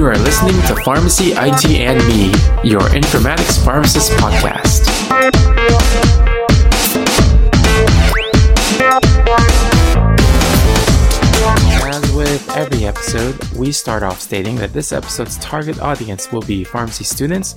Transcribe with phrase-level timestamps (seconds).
[0.00, 2.28] You are listening to Pharmacy IT and Me,
[2.64, 4.88] your informatics pharmacist podcast.
[11.84, 16.64] As with every episode, we start off stating that this episode's target audience will be
[16.64, 17.54] pharmacy students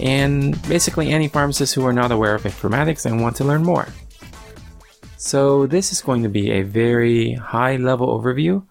[0.00, 3.86] and basically any pharmacists who are not aware of informatics and want to learn more.
[5.18, 8.62] So, this is going to be a very high level overview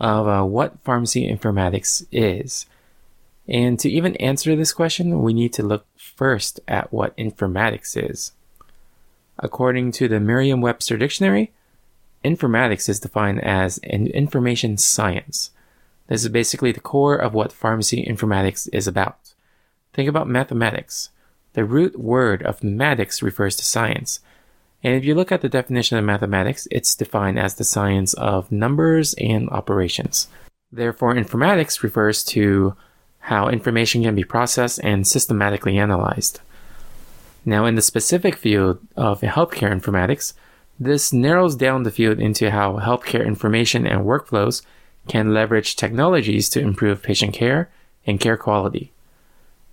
[0.00, 2.66] of uh, what pharmacy informatics is.
[3.46, 8.32] And to even answer this question, we need to look first at what informatics is.
[9.38, 11.52] According to the Merriam Webster Dictionary,
[12.24, 15.50] informatics is defined as an information science.
[16.06, 19.34] This is basically the core of what pharmacy informatics is about.
[19.92, 21.10] Think about mathematics.
[21.52, 24.20] The root word of mathematics refers to science,
[24.84, 28.52] and if you look at the definition of mathematics, it's defined as the science of
[28.52, 30.28] numbers and operations.
[30.70, 32.76] Therefore, informatics refers to
[33.20, 36.40] how information can be processed and systematically analyzed.
[37.46, 40.34] Now, in the specific field of healthcare informatics,
[40.78, 44.62] this narrows down the field into how healthcare information and workflows
[45.08, 47.70] can leverage technologies to improve patient care
[48.06, 48.92] and care quality.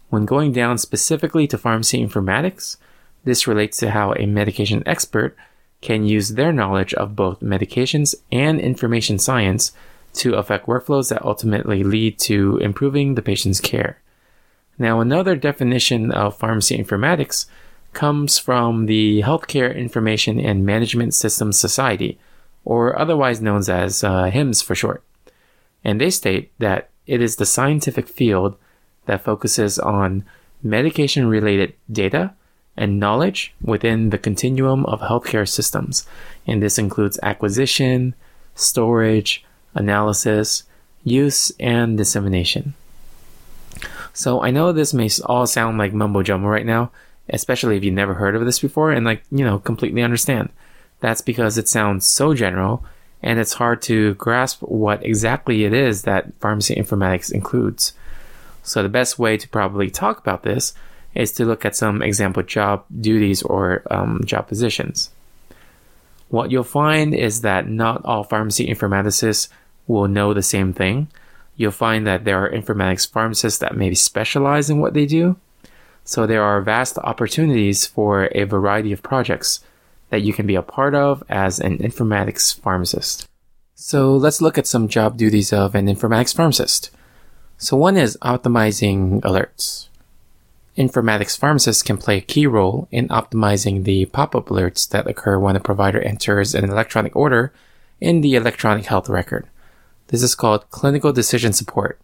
[0.10, 2.78] When going down specifically to pharmacy informatics,
[3.24, 5.36] this relates to how a medication expert
[5.82, 9.72] can use their knowledge of both medications and information science
[10.14, 14.00] to affect workflows that ultimately lead to improving the patient's care.
[14.78, 17.46] Now, another definition of pharmacy informatics
[17.94, 22.20] comes from the Healthcare Information and Management Systems Society,
[22.64, 25.04] or otherwise known as uh, HIMSS for short.
[25.84, 28.58] And they state that it is the scientific field
[29.06, 30.24] that focuses on
[30.64, 32.34] medication related data
[32.78, 36.06] and knowledge within the continuum of healthcare systems.
[36.48, 38.16] And this includes acquisition,
[38.56, 40.64] storage, analysis,
[41.04, 42.74] use, and dissemination.
[44.14, 46.92] So I know this may all sound like mumbo jumbo right now,
[47.30, 50.50] especially if you've never heard of this before and like, you know, completely understand.
[51.00, 52.84] That's because it sounds so general
[53.24, 57.94] and it's hard to grasp what exactly it is that pharmacy informatics includes.
[58.64, 60.74] So the best way to probably talk about this
[61.14, 65.10] is to look at some example job duties or um, job positions.
[66.30, 69.50] What you'll find is that not all pharmacy informaticists
[69.88, 71.10] will know the same thing.
[71.58, 75.36] You'll find that there are informatics pharmacists that maybe specialize in what they do.
[76.06, 79.60] So there are vast opportunities for a variety of projects
[80.10, 83.28] that you can be a part of as an informatics pharmacist.
[83.76, 86.92] So let's look at some job duties of an informatics pharmacist.
[87.58, 89.88] So one is optimizing alerts
[90.78, 95.56] informatics pharmacists can play a key role in optimizing the pop-up alerts that occur when
[95.56, 97.54] a provider enters an electronic order
[98.00, 99.48] in the electronic health record.
[100.08, 102.00] This is called clinical decision support,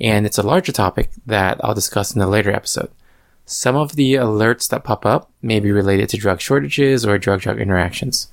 [0.00, 2.90] and it's a larger topic that I'll discuss in a later episode.
[3.46, 7.58] Some of the alerts that pop up may be related to drug shortages or drug-drug
[7.58, 8.28] interactions.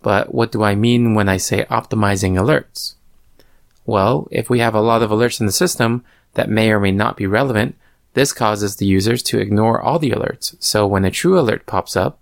[0.00, 2.94] But what do I mean when I say optimizing alerts?
[3.84, 6.92] Well, if we have a lot of alerts in the system that may or may
[6.92, 7.76] not be relevant,
[8.14, 10.54] this causes the users to ignore all the alerts.
[10.60, 12.18] So when a true alert pops up,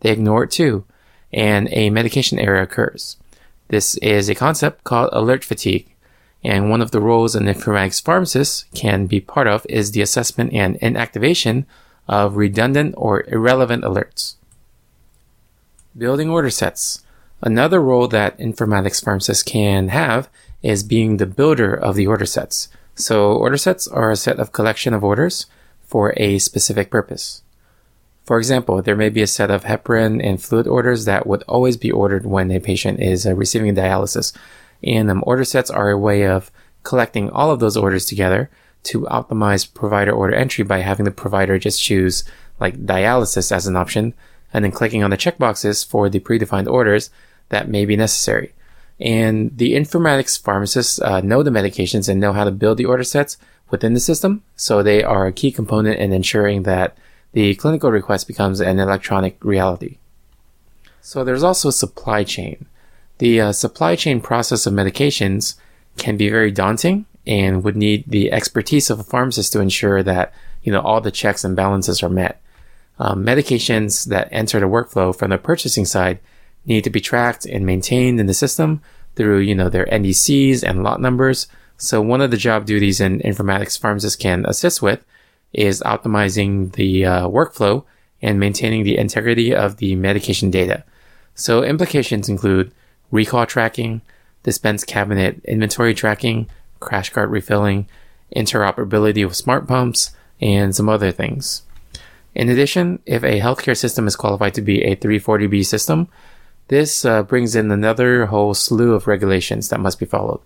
[0.00, 0.84] they ignore it too,
[1.32, 3.16] and a medication error occurs.
[3.68, 5.94] This is a concept called alert fatigue,
[6.44, 10.52] and one of the roles an informatics pharmacist can be part of is the assessment
[10.52, 11.64] and inactivation
[12.08, 14.36] of redundant or irrelevant alerts.
[15.96, 17.02] Building order sets.
[17.42, 20.28] Another role that informatics pharmacists can have
[20.62, 22.68] is being the builder of the order sets.
[22.96, 25.46] So order sets are a set of collection of orders
[25.84, 27.42] for a specific purpose.
[28.24, 31.76] For example, there may be a set of heparin and fluid orders that would always
[31.76, 34.36] be ordered when a patient is uh, receiving dialysis.
[34.82, 36.50] And um, order sets are a way of
[36.82, 38.50] collecting all of those orders together
[38.84, 42.24] to optimize provider order entry by having the provider just choose
[42.58, 44.14] like dialysis as an option
[44.52, 47.10] and then clicking on the checkboxes for the predefined orders
[47.50, 48.54] that may be necessary.
[48.98, 53.04] And the informatics pharmacists uh, know the medications and know how to build the order
[53.04, 53.36] sets
[53.70, 54.42] within the system.
[54.56, 56.96] So they are a key component in ensuring that
[57.32, 59.98] the clinical request becomes an electronic reality.
[61.02, 62.66] So there's also supply chain.
[63.18, 65.56] The uh, supply chain process of medications
[65.98, 70.32] can be very daunting and would need the expertise of a pharmacist to ensure that
[70.62, 72.40] you know all the checks and balances are met.
[72.98, 76.18] Um, medications that enter the workflow from the purchasing side
[76.64, 78.82] need to be tracked and maintained in the system
[79.16, 81.48] through, you know, their NDCs and lot numbers.
[81.78, 85.04] So one of the job duties an informatics pharmacist can assist with
[85.52, 87.84] is optimizing the uh, workflow
[88.22, 90.84] and maintaining the integrity of the medication data.
[91.34, 92.72] So implications include
[93.10, 94.00] recall tracking,
[94.42, 96.48] dispense cabinet inventory tracking,
[96.80, 97.88] crash cart refilling,
[98.34, 101.62] interoperability with smart pumps, and some other things.
[102.34, 106.08] In addition, if a healthcare system is qualified to be a 340B system,
[106.68, 110.40] this uh, brings in another whole slew of regulations that must be followed.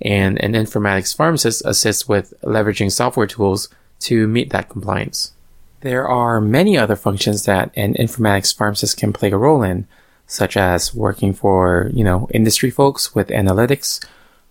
[0.00, 3.68] And an informatics pharmacist assists with leveraging software tools
[4.00, 5.32] to meet that compliance.
[5.80, 9.86] There are many other functions that an informatics pharmacist can play a role in,
[10.26, 14.04] such as working for, you know, industry folks with analytics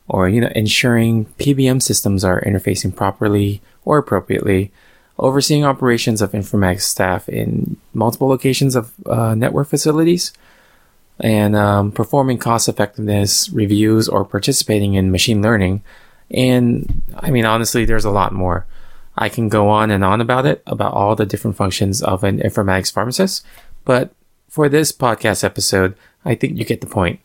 [0.07, 4.71] or, you know, ensuring PBM systems are interfacing properly or appropriately,
[5.17, 10.33] overseeing operations of informatics staff in multiple locations of uh, network facilities,
[11.23, 15.81] and um, performing cost effectiveness reviews or participating in machine learning.
[16.29, 18.67] And I mean, honestly, there's a lot more.
[19.15, 22.39] I can go on and on about it, about all the different functions of an
[22.39, 23.45] informatics pharmacist,
[23.85, 24.13] but
[24.49, 27.19] for this podcast episode, I think you get the point.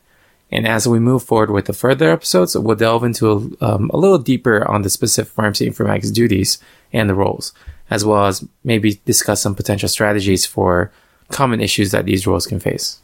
[0.51, 3.99] And as we move forward with the further episodes, we'll delve into a, um, a
[3.99, 6.59] little deeper on the specific pharmacy informatics duties
[6.93, 7.53] and the roles,
[7.91, 10.91] as well as maybe discuss some potential strategies for
[11.31, 12.99] common issues that these roles can face.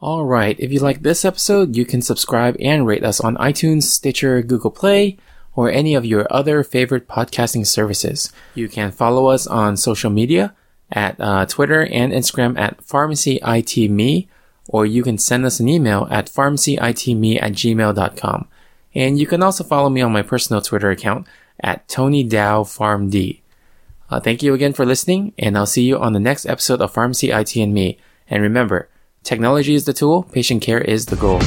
[0.00, 0.58] All right.
[0.58, 4.70] If you like this episode, you can subscribe and rate us on iTunes, Stitcher, Google
[4.70, 5.16] Play,
[5.56, 8.32] or any of your other favorite podcasting services.
[8.54, 10.54] You can follow us on social media
[10.90, 14.28] at uh, Twitter and Instagram at pharmacyitme,
[14.68, 18.48] or you can send us an email at pharmacyitme at gmail.com.
[18.94, 21.26] And you can also follow me on my personal Twitter account
[21.60, 22.66] at Tony Dow.
[24.10, 26.92] Uh, thank you again for listening, and I'll see you on the next episode of
[26.92, 27.98] Pharmacy IT and Me.
[28.28, 28.88] And remember,
[29.24, 31.40] technology is the tool, patient care is the goal.